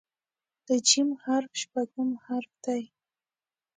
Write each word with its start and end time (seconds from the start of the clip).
د 0.67 0.69
"ج" 0.87 0.91
حرف 1.23 1.51
شپږم 1.61 2.09
حرف 2.25 2.51
دی. 2.65 2.83